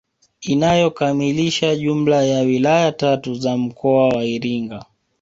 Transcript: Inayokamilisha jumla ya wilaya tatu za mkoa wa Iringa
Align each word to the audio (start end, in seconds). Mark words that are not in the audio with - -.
Inayokamilisha 0.41 1.75
jumla 1.75 2.23
ya 2.23 2.41
wilaya 2.41 2.91
tatu 2.91 3.33
za 3.35 3.57
mkoa 3.57 4.09
wa 4.09 4.25
Iringa 4.25 4.85